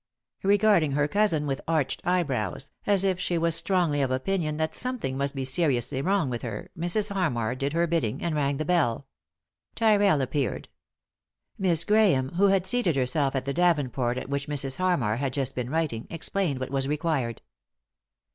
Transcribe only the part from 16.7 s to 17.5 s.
was required.